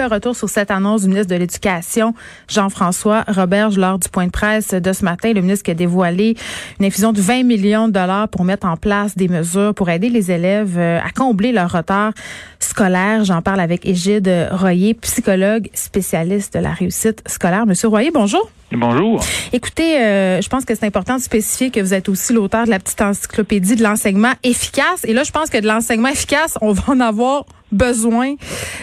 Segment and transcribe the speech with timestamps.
[0.00, 2.14] un retour sur cette annonce du ministre de l'Éducation,
[2.48, 5.32] Jean-François Roberge, lors du point de presse de ce matin.
[5.32, 6.36] Le ministre qui a dévoilé
[6.78, 10.08] une infusion de 20 millions de dollars pour mettre en place des mesures pour aider
[10.08, 12.12] les élèves euh, à combler leur retard
[12.60, 13.24] scolaire.
[13.24, 17.66] J'en parle avec Égide Royer, psychologue spécialiste de la réussite scolaire.
[17.66, 18.50] Monsieur Royer, bonjour.
[18.70, 19.24] Bonjour.
[19.52, 22.70] Écoutez, euh, je pense que c'est important de spécifier que vous êtes aussi l'auteur de
[22.70, 25.04] la petite encyclopédie de l'enseignement efficace.
[25.04, 28.34] Et là, je pense que de l'enseignement efficace, on va en avoir besoin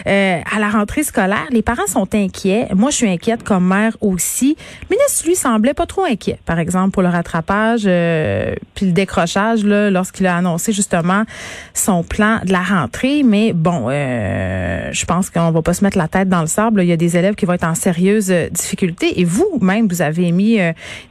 [0.06, 1.46] euh, à la rentrée scolaire.
[1.50, 2.68] Les parents sont inquiets.
[2.74, 4.56] Moi, je suis inquiète comme mère aussi.
[4.88, 8.92] Le ministre, lui, semblait pas trop inquiet, par exemple, pour le rattrapage euh, puis le
[8.92, 11.24] décrochage là, lorsqu'il a annoncé justement
[11.74, 13.22] son plan de la rentrée.
[13.22, 16.82] Mais bon, euh, je pense qu'on va pas se mettre la tête dans le sable.
[16.82, 19.20] Il y a des élèves qui vont être en sérieuse difficulté.
[19.20, 20.58] Et vous-même, vous avez émis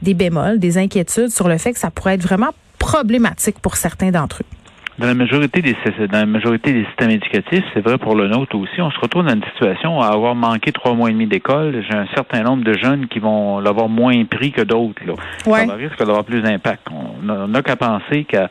[0.02, 4.10] des bémols, des inquiétudes sur le fait que ça pourrait être vraiment problématique pour certains
[4.10, 4.55] d'entre eux.
[4.98, 5.74] Dans la majorité des
[6.10, 9.24] dans la majorité des systèmes éducatifs, c'est vrai pour le nôtre aussi, on se retrouve
[9.24, 11.84] dans une situation à avoir manqué trois mois et demi d'école.
[11.86, 15.02] J'ai un certain nombre de jeunes qui vont l'avoir moins pris que d'autres.
[15.06, 15.12] Là.
[15.46, 15.66] Ouais.
[15.66, 16.88] Ça risque d'avoir plus d'impact.
[16.90, 18.48] On n'a qu'à penser qu'à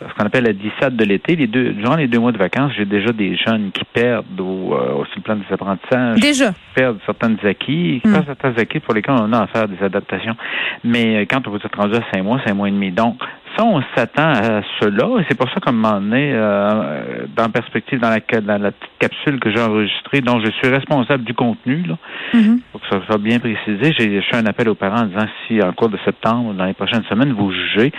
[0.00, 2.72] ce qu'on appelle la dissade de l'été, les deux, durant les deux mois de vacances,
[2.76, 6.18] j'ai déjà des jeunes qui perdent au, euh, sur le plan des apprentissages.
[6.20, 6.50] Déjà.
[6.50, 8.12] Qui perdent certains acquis, qui Hmm.
[8.12, 10.36] perdent certains acquis pour lesquels on a à faire des adaptations.
[10.82, 13.22] Mais euh, quand vous êtes rendu à cinq mois, cinq mois et demi, donc
[13.56, 15.20] ça, on s'attend à cela.
[15.20, 18.70] Et c'est pour ça qu'à un moment donné, euh, dans perspective, dans la, dans la
[18.72, 21.94] petite capsule que j'ai enregistrée, dont je suis responsable du contenu, là,
[22.34, 22.60] Mhm.
[22.72, 25.62] pour que ça soit bien précisé, j'ai fait un appel aux parents en disant si
[25.62, 27.92] en cours de septembre, dans les prochaines semaines, vous jugez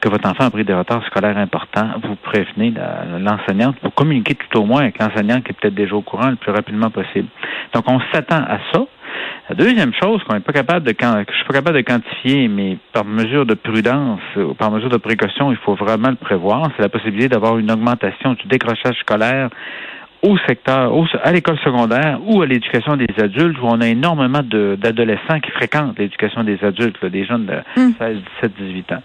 [0.00, 2.72] que votre enfant a pris des retards scolaires importants, vous prévenez
[3.20, 6.36] l'enseignante, vous communiquez tout au moins avec l'enseignante qui est peut-être déjà au courant le
[6.36, 7.28] plus rapidement possible.
[7.74, 8.80] Donc, on s'attend à ça.
[9.48, 12.48] La deuxième chose qu'on n'est pas capable de que je suis pas capable de quantifier,
[12.48, 16.68] mais par mesure de prudence ou par mesure de précaution, il faut vraiment le prévoir,
[16.74, 19.50] c'est la possibilité d'avoir une augmentation du décrochage scolaire
[20.22, 24.40] au secteur, au- à l'école secondaire ou à l'éducation des adultes, où on a énormément
[24.42, 27.92] d'adolescents qui fréquentent l'éducation des adultes, là, des jeunes de Mm.
[27.98, 29.02] 16, 17, 18 ans.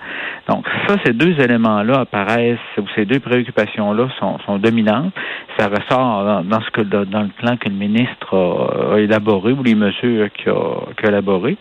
[0.50, 5.14] Donc, ça, ces deux éléments-là apparaissent, ou ces deux préoccupations-là sont, sont dominantes.
[5.58, 9.00] Ça ressort dans, dans ce que dans, dans le plan que le ministre a, a
[9.00, 11.58] élaboré ou les mesures qu'il a, qu'il a élaborées.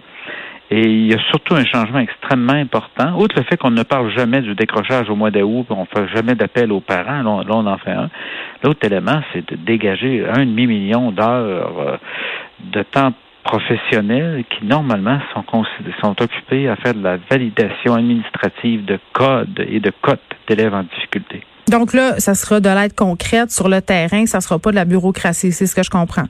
[0.73, 3.19] Et il y a surtout un changement extrêmement important.
[3.19, 6.07] Outre le fait qu'on ne parle jamais du décrochage au mois d'août, on ne fait
[6.15, 8.09] jamais d'appel aux parents, là on, en fait un.
[8.63, 11.97] L'autre élément, c'est de dégager un demi-million d'heures euh,
[12.73, 19.65] de temps professionnels qui, normalement, sont, occupés à faire de la validation administrative de codes
[19.67, 21.43] et de cotes d'élèves en difficulté.
[21.69, 24.85] Donc là, ça sera de l'aide concrète sur le terrain, ça sera pas de la
[24.85, 26.27] bureaucratie, c'est ce que je comprends.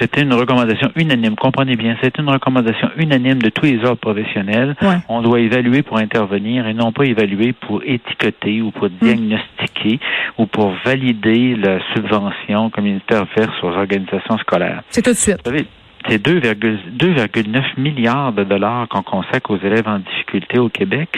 [0.00, 1.34] C'était une recommandation unanime.
[1.36, 4.76] Comprenez bien, c'est une recommandation unanime de tous les ordres professionnels.
[4.82, 4.98] Ouais.
[5.08, 9.98] On doit évaluer pour intervenir et non pas évaluer pour étiqueter ou pour diagnostiquer
[10.38, 14.82] ou pour valider la subvention communautaire verse aux organisations scolaires.
[14.90, 15.38] C'est tout de suite.
[15.44, 15.66] Vous savez,
[16.08, 21.08] c'est 2,9 2,9 milliards de dollars qu'on consacre aux élèves en difficulté au Québec.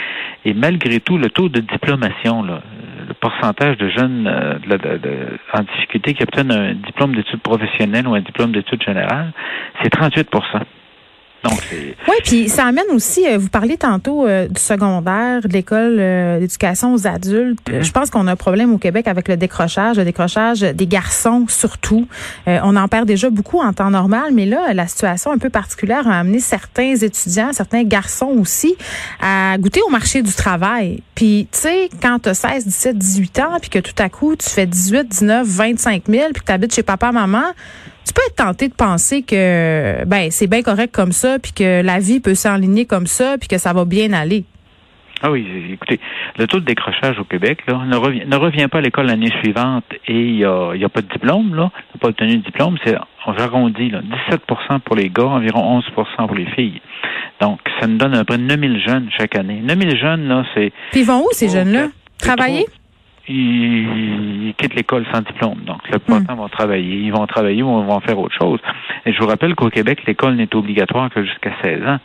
[0.45, 2.59] Et malgré tout, le taux de diplomation, le
[3.19, 8.51] pourcentage de jeunes euh, en difficulté qui obtiennent un diplôme d'études professionnelles ou un diplôme
[8.51, 9.31] d'études générales,
[9.81, 10.29] c'est 38
[11.43, 11.59] Donc,
[12.07, 16.39] Oui, puis ça amène aussi, euh, vous parliez tantôt euh, du secondaire, de l'école euh,
[16.39, 17.59] d'éducation aux adultes.
[17.69, 20.85] Euh, Je pense qu'on a un problème au Québec avec le décrochage, le décrochage des
[20.85, 22.07] garçons surtout.
[22.47, 25.49] Euh, on en perd déjà beaucoup en temps normal, mais là, la situation un peu
[25.49, 28.75] particulière a amené certains étudiants, certains garçons aussi,
[29.19, 31.01] à goûter au marché du travail.
[31.21, 34.35] Puis, tu sais, quand tu as 16, 17, 18 ans, puis que tout à coup,
[34.35, 37.43] tu fais 18, 19, 25 000, puis que tu habites chez papa, maman,
[38.07, 41.83] tu peux être tenté de penser que ben c'est bien correct comme ça, puis que
[41.83, 44.45] la vie peut s'enligner comme ça, puis que ça va bien aller.
[45.23, 45.99] Ah oui, écoutez,
[46.37, 49.31] le taux de décrochage au Québec là, ne, revient, ne revient pas à l'école l'année
[49.43, 52.37] suivante et il n'y a, y a pas de diplôme, là, il n'a pas obtenu
[52.37, 52.95] de diplôme, c'est
[53.27, 54.01] on arrondit là,
[54.31, 56.81] 17% pour les gars, environ 11% pour les filles.
[57.39, 59.61] Donc, ça nous donne à peu près 9000 jeunes chaque année.
[59.63, 61.87] 9000 jeunes, là, c'est Puis ils vont où ces Oh, jeunes-là?
[62.17, 62.29] C'est
[63.27, 65.59] Ils, quittent l'école sans diplôme.
[65.65, 68.59] Donc, le plupart vont travailler, ils vont travailler ou ils vont faire autre chose.
[69.05, 71.99] Et je vous rappelle qu'au Québec, l'école n'est obligatoire que jusqu'à 16 ans.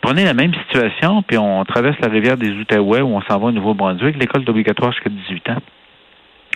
[0.00, 3.46] Prenez la même situation, puis on traverse la rivière des Outaouais où on s'en va
[3.46, 5.62] au Nouveau-Brunswick, l'école est obligatoire jusqu'à 18 ans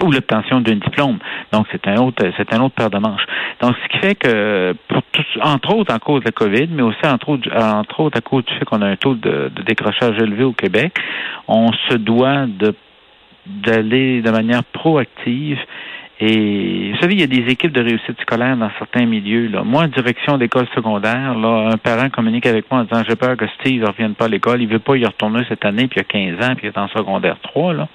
[0.03, 1.19] ou l'obtention d'un diplôme.
[1.53, 3.25] Donc, c'est un autre, c'est un autre paire de manches.
[3.61, 5.03] Donc, ce qui fait que, pour
[5.43, 8.45] entre autres en cause de la COVID, mais aussi entre autres, entre autres à cause
[8.45, 10.95] du fait qu'on a un taux de, décrochage élevé au Québec,
[11.49, 12.75] on se doit de
[13.47, 15.59] d'aller de manière proactive
[16.19, 19.49] et vous savez, il y a des équipes de réussite scolaire dans certains milieux.
[19.49, 19.63] Là.
[19.63, 23.37] Moi, en direction d'école secondaire, là, un parent communique avec moi en disant J'ai peur
[23.37, 26.01] que Steve ne revienne pas à l'école, il veut pas y retourner cette année, puis
[26.01, 27.75] il y a 15 ans, puis il est en secondaire 3.
[27.75, 27.89] Là.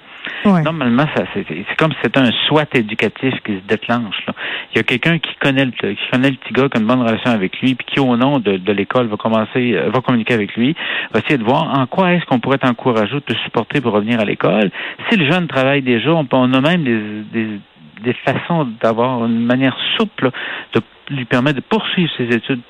[0.44, 1.44] Normalement, ça, c'est,
[1.76, 4.24] comme si c'était un SWAT éducatif qui se déclenche.
[4.28, 4.34] Là.
[4.72, 6.86] Il y a quelqu'un qui connaît le qui connaît le petit gars, qui a une
[6.86, 10.00] bonne relation avec lui, puis qui, au nom de, de l'école, va commencer, euh, va
[10.00, 10.76] communiquer avec lui,
[11.12, 14.24] va essayer de voir en quoi est-ce qu'on pourrait t'encourager, te supporter pour revenir à
[14.24, 14.70] l'école.
[15.10, 17.00] Si le jeune travaille déjà, on, on a même des,
[17.32, 17.58] des,
[18.02, 20.30] des façons d'avoir une manière souple
[20.74, 22.60] de lui permettre de poursuivre ses études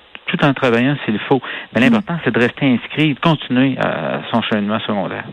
[0.43, 1.41] tout en travaillant s'il faut.
[1.75, 1.85] Mais mm.
[1.85, 5.25] l'important, c'est de rester inscrit, de continuer à son cheminement secondaire.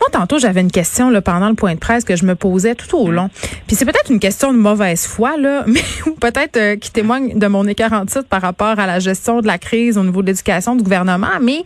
[0.00, 2.74] Moi, tantôt, j'avais une question là, pendant le point de presse que je me posais
[2.74, 3.14] tout au mm.
[3.14, 3.28] long.
[3.66, 5.82] Puis c'est peut-être une question de mauvaise foi, là, mais
[6.20, 9.46] peut-être euh, qui témoigne de mon écart en titre par rapport à la gestion de
[9.46, 11.26] la crise au niveau de l'éducation du gouvernement.
[11.40, 11.64] Mais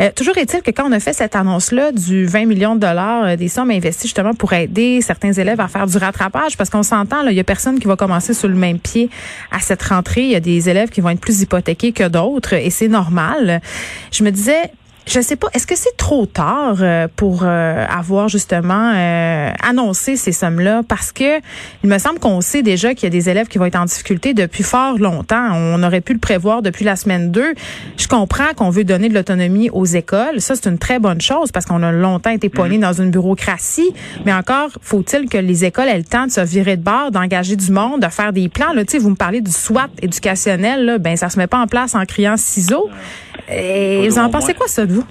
[0.00, 3.24] euh, toujours est-il que quand on a fait cette annonce-là du 20 millions de dollars
[3.24, 6.82] euh, des sommes investies justement pour aider certains élèves à faire du rattrapage, parce qu'on
[6.82, 9.10] s'entend, il y a personne qui va commencer sur le même pied
[9.50, 10.22] à cette rentrée.
[10.22, 12.29] Il y a des élèves qui vont être plus hypothéqués que d'autres
[12.64, 13.60] et c'est normal.
[14.12, 14.72] Je me disais,
[15.10, 20.14] je sais pas, est-ce que c'est trop tard euh, pour euh, avoir justement euh, annoncé
[20.14, 20.82] ces sommes-là?
[20.86, 21.38] Parce que
[21.82, 23.86] il me semble qu'on sait déjà qu'il y a des élèves qui vont être en
[23.86, 25.50] difficulté depuis fort longtemps.
[25.52, 27.54] On aurait pu le prévoir depuis la semaine 2.
[27.96, 30.40] Je comprends qu'on veut donner de l'autonomie aux écoles.
[30.40, 32.82] Ça, c'est une très bonne chose parce qu'on a longtemps été poigné mhm.
[32.82, 33.90] dans une bureaucratie.
[34.24, 37.56] Mais encore, faut-il que les écoles aient le temps de se virer de bord, d'engager
[37.56, 38.72] du monde, de faire des plans?
[38.72, 40.84] Là, vous me parlez du SWAT éducationnel.
[40.84, 42.88] Là, ben, ça se met pas en place en criant ciseaux.
[43.50, 45.04] Et vous en pensez quoi, ça, de vous?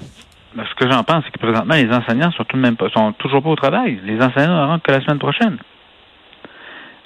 [0.55, 2.89] Ben, ce que j'en pense, c'est que présentement, les enseignants sont tout de même pas,
[2.89, 3.99] sont toujours pas au travail.
[4.03, 5.57] Les enseignants ne rentrent que la semaine prochaine.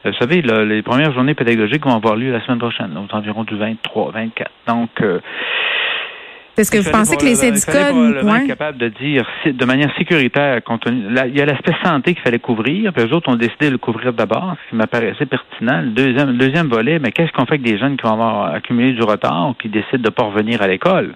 [0.06, 3.44] Euh, vous savez, les premières journées pédagogiques vont avoir lieu la semaine prochaine, donc environ
[3.44, 4.52] du 23, 24.
[4.68, 5.20] Donc, euh,
[6.56, 10.84] est-ce que vous pensez que les syndicats sont capables de dire de manière sécuritaire, compte
[10.86, 13.78] il y a l'aspect santé qu'il fallait couvrir, puis eux autres ont décidé de le
[13.80, 15.82] couvrir d'abord, ce qui m'apparaissait pertinent.
[15.82, 18.54] Le deuxième, le deuxième volet, mais qu'est-ce qu'on fait avec des jeunes qui vont avoir
[18.54, 21.16] accumulé du retard ou qui décident de ne pas revenir à l'école?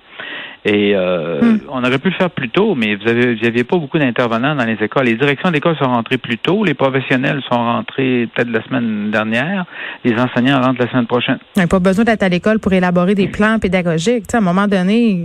[0.69, 1.59] Et euh, hmm.
[1.69, 4.77] on aurait pu le faire plus tôt, mais vous vous pas beaucoup d'intervenants dans les
[4.83, 5.05] écoles.
[5.05, 9.63] Les directions d'école sont rentrées plus tôt, les professionnels sont rentrés peut-être la semaine dernière,
[10.03, 11.37] les enseignants rentrent la semaine prochaine.
[11.55, 14.25] Il n'y a pas besoin d'être à l'école pour élaborer des plans pédagogiques.
[14.33, 15.17] à un moment donné,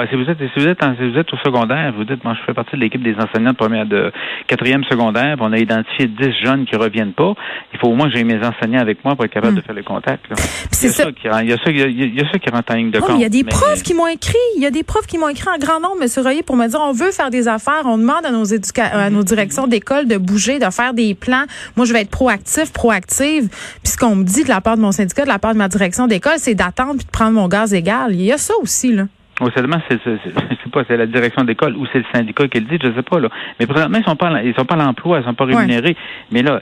[0.00, 2.34] ben, si vous êtes si vous êtes si vous êtes au secondaire, vous dites moi
[2.38, 4.12] je fais partie de l'équipe des enseignants de première de
[4.48, 7.34] quatrième secondaire, on a identifié 10 jeunes qui reviennent pas.
[7.72, 9.56] Il faut au moins que j'ai mes enseignants avec moi pour être capable hmm.
[9.58, 10.24] de faire les contacts.
[10.70, 11.04] C'est ça.
[11.22, 13.12] il y a ça il y a ça qui rentre en ligne de compte.
[13.14, 15.28] Il y a des profs qui m'ont écrit, il y a des profs qui m'ont
[15.28, 16.08] écrit en grand nombre, M.
[16.22, 19.10] Royer, pour me dire on veut faire des affaires, on demande à nos éduca à
[19.10, 21.44] nos directions d'école de bouger, de faire des plans.
[21.76, 23.48] Moi je vais être proactif, proactive.
[23.82, 25.58] Puis ce qu'on me dit de la part de mon syndicat, de la part de
[25.58, 28.12] ma direction d'école, c'est d'attendre puis de prendre mon gaz égal.
[28.12, 29.04] Il y a ça aussi là.
[29.40, 32.66] Oui, seulement c'est c'est pas c'est la direction d'école ou c'est le syndicat qui le
[32.66, 33.28] dit, je sais pas là.
[33.58, 35.96] Mais présentement ils sont pas ils sont pas à l'emploi, ils sont pas rémunérés.
[36.30, 36.60] Mais là,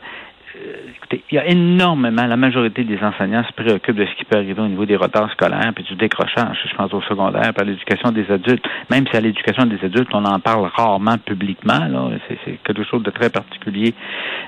[0.54, 4.24] euh, écoutez, il y a énormément, la majorité des enseignants se préoccupent de ce qui
[4.24, 6.58] peut arriver au niveau des retards scolaires puis du décrochage.
[6.68, 8.64] Je pense au secondaire, par l'éducation des adultes.
[8.90, 13.02] Même si à l'éducation des adultes, on en parle rarement publiquement, là, c'est quelque chose
[13.02, 13.94] de très particulier.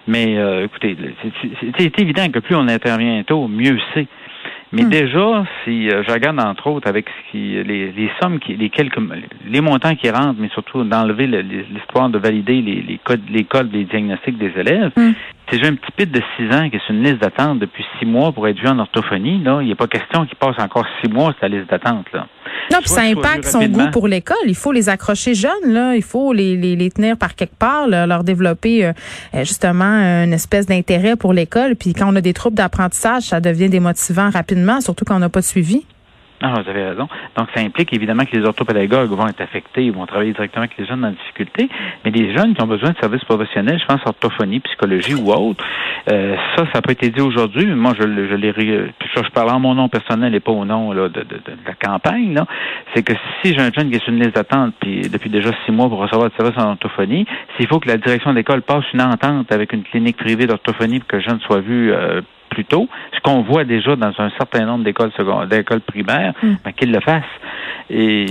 [0.06, 0.96] Mais euh, écoutez,
[1.78, 4.06] c'est évident que plus on intervient tôt, mieux c'est.
[4.74, 4.90] Mais hmm.
[4.90, 8.70] déjà, si euh, je regarde entre autres avec ce qui, les, les sommes, qui, les
[8.70, 8.98] quelques,
[9.46, 13.72] les montants qui rentrent, mais surtout d'enlever l'histoire de valider les, les codes, les codes,
[13.72, 15.12] les diagnostics des élèves, hmm.
[15.50, 17.84] C'est j'ai un petit pit de 6 ans qui est sur une liste d'attente depuis
[17.98, 19.42] 6 mois pour être vu en orthophonie.
[19.42, 22.06] Là, il n'y a pas question qu'il passe encore 6 mois sur la liste d'attente.
[22.12, 22.26] Là.
[22.72, 24.36] Non, puis ça impacte son goût pour l'école.
[24.46, 25.94] Il faut les accrocher jeunes, là.
[25.96, 28.92] Il faut les, les, les tenir par quelque part, leur développer euh,
[29.34, 31.76] justement une espèce d'intérêt pour l'école.
[31.76, 35.28] Puis quand on a des troubles d'apprentissage, ça devient démotivant rapidement, surtout quand on n'a
[35.28, 35.84] pas de suivi.
[36.46, 37.08] Ah, vous avez raison.
[37.38, 40.84] Donc, ça implique évidemment que les orthopédagogues vont être affectés, vont travailler directement avec les
[40.84, 41.70] jeunes en difficulté,
[42.04, 45.64] mais les jeunes qui ont besoin de services professionnels, je pense orthophonie, psychologie ou autre,
[46.12, 48.52] euh, ça, ça pas été dit aujourd'hui, mais moi, je, je l'ai...
[48.52, 51.74] Je parle en mon nom personnel et pas au nom là, de, de, de, la
[51.74, 52.38] campagne.
[52.94, 55.50] C'est que si j'ai un jeune qui est sur une liste d'attente puis depuis déjà
[55.64, 57.24] six mois pour recevoir des services en orthophonie,
[57.56, 61.08] s'il faut que la direction d'école passe une entente avec une clinique privée d'orthophonie pour
[61.08, 62.20] que le jeune soit vu euh,
[62.54, 65.10] plus tôt, ce qu'on voit déjà dans un certain nombre d'écoles
[65.50, 66.54] d'écoles primaires, mm.
[66.64, 67.22] ben, qu'ils le fassent.
[67.90, 68.24] Et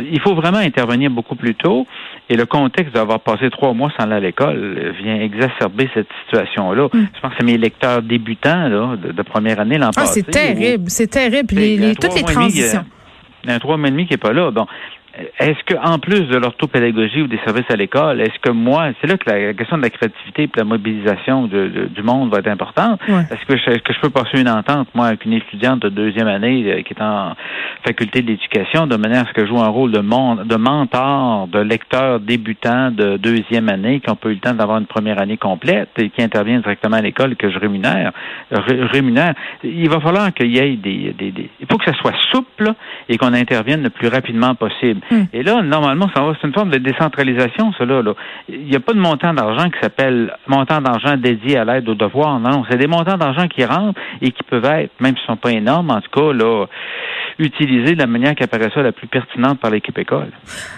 [0.00, 1.86] il faut vraiment intervenir beaucoup plus tôt.
[2.28, 6.88] Et le contexte d'avoir passé trois mois sans aller à l'école vient exacerber cette situation-là.
[6.92, 7.06] Mm.
[7.14, 11.08] Je pense que mes lecteurs débutants là, de, première année l'an ah, C'est terrible, c'est
[11.08, 11.54] terrible.
[11.54, 12.84] Les, toutes les transitions.
[13.44, 14.50] Il y a un trois mois et demi qui n'est pas là.
[14.50, 14.66] Bon,
[15.38, 19.06] est-ce que, en plus de l'orthopédagogie ou des services à l'école, est-ce que moi, c'est
[19.06, 22.48] là que la, question de la créativité et de la mobilisation du monde va être
[22.48, 23.00] importante.
[23.08, 26.28] Est-ce que je, que je peux passer une entente, moi, avec une étudiante de deuxième
[26.28, 27.34] année euh, qui est en
[27.84, 31.60] faculté d'éducation, de manière à ce que je joue un rôle de, de mentor, de
[31.60, 35.36] lecteur débutant de deuxième année, qui ont pas eu le temps d'avoir une première année
[35.36, 38.12] complète et qui intervient directement à l'école que je rémunère,
[38.50, 39.34] rémunère.
[39.62, 42.72] Il va falloir qu'il y ait des, des, des, il faut que ça soit souple
[43.08, 45.00] et qu'on intervienne le plus rapidement possible.
[45.10, 45.24] Hmm.
[45.32, 48.02] Et là, normalement, c'est une forme de décentralisation, cela.
[48.02, 48.12] Là.
[48.48, 51.94] Il n'y a pas de montant d'argent qui s'appelle montant d'argent dédié à l'aide aux
[51.94, 52.38] devoirs.
[52.40, 55.34] Non, non, c'est des montants d'argent qui rentrent et qui peuvent être, même s'ils ne
[55.34, 56.66] sont pas énormes, en tout cas, là,
[57.38, 60.30] utilisés de la manière qui apparaît ça la plus pertinente par l'équipe école.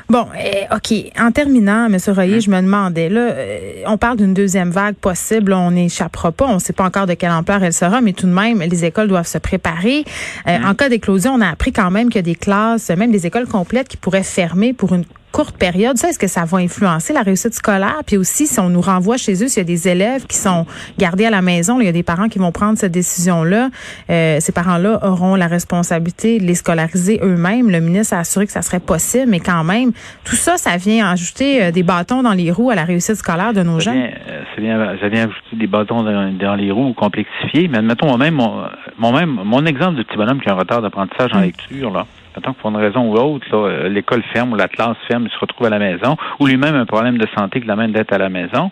[0.08, 1.12] Bon, eh, OK.
[1.18, 1.96] En terminant, M.
[2.08, 6.46] Royer, je me demandais, là, euh, on parle d'une deuxième vague possible, on n'échappera pas,
[6.46, 8.84] on ne sait pas encore de quelle ampleur elle sera, mais tout de même, les
[8.84, 10.04] écoles doivent se préparer.
[10.46, 10.70] Euh, hein?
[10.70, 13.26] En cas d'éclosion, on a appris quand même qu'il y a des classes, même des
[13.26, 17.12] écoles complètes qui pourraient fermer pour une courte période, ça, est-ce que ça va influencer
[17.12, 18.00] la réussite scolaire?
[18.06, 20.66] Puis aussi, si on nous renvoie chez eux, s'il y a des élèves qui sont
[20.98, 23.70] gardés à la maison, il y a des parents qui vont prendre cette décision-là.
[24.10, 27.70] Euh, ces parents-là auront la responsabilité de les scolariser eux-mêmes.
[27.70, 29.92] Le ministre a assuré que ça serait possible, mais quand même,
[30.24, 33.52] tout ça, ça vient ajouter euh, des bâtons dans les roues à la réussite scolaire
[33.52, 34.10] de nos ça jeunes.
[34.28, 37.68] Euh, vient, ça vient ajouter des bâtons dans, les roues ou complexifier.
[37.68, 38.40] Mais admettons, moi-même,
[38.98, 41.44] mon, même, mon exemple de petit bonhomme qui a un retard d'apprentissage en mm.
[41.44, 42.06] lecture, là,
[42.40, 45.30] Maintenant que pour une raison ou autre, euh, l'école ferme ou la classe ferme, il
[45.30, 48.16] se retrouve à la maison, ou lui-même un problème de santé qui l'amène d'être à
[48.16, 48.70] la maison.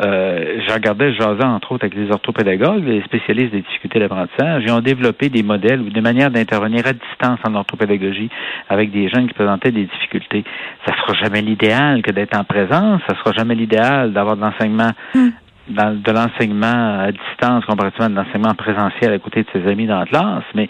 [0.00, 4.64] Euh, je regardais, entre autres avec les orthopédagogues, les spécialistes des difficultés d'apprentissage.
[4.66, 8.30] Ils ont développé des modèles ou des manières d'intervenir à distance en orthopédagogie
[8.68, 10.42] avec des jeunes qui présentaient des difficultés.
[10.84, 13.00] Ça sera jamais l'idéal que d'être en présence.
[13.08, 15.28] Ça sera jamais l'idéal d'avoir de l'enseignement hmm.
[15.68, 20.00] de l'enseignement à distance comparativement à de l'enseignement présentiel à côté de ses amis dans
[20.00, 20.68] la classe, mais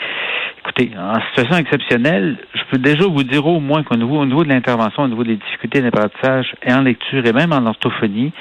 [0.96, 4.48] en situation exceptionnelle, je peux déjà vous dire au moins qu'au niveau, au niveau de
[4.48, 8.32] l'intervention, au niveau des difficultés d'apprentissage et en lecture et même en orthophonie,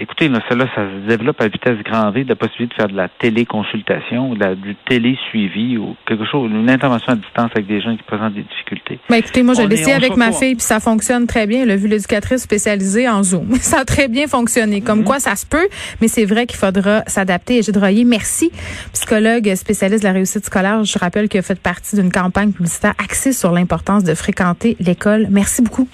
[0.00, 2.88] Écoutez, là, cela, ça se développe à vitesse grand V, de la possibilité de faire
[2.88, 7.66] de la téléconsultation, de la, du télé-suivi ou quelque chose, une intervention à distance avec
[7.66, 9.00] des gens qui présentent des difficultés.
[9.10, 11.62] Ben, écoutez, moi, j'ai essayé avec ma fille, puis ça fonctionne très bien.
[11.62, 13.54] Elle a vu l'éducatrice spécialisée en Zoom.
[13.56, 14.82] ça a très bien fonctionné.
[14.82, 15.04] Comme mhm.
[15.04, 15.68] quoi, ça se peut,
[16.00, 17.62] mais c'est vrai qu'il faudra s'adapter.
[17.62, 18.52] Gilles Royer, merci.
[18.92, 20.84] Psychologue spécialiste de la réussite scolaire.
[20.84, 25.26] Je rappelle qu'il a fait partie d'une campagne publicitaire axée sur l'importance de fréquenter l'école.
[25.28, 25.88] Merci beaucoup.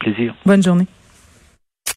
[0.00, 0.34] Plaisir.
[0.44, 0.86] Bonne journée.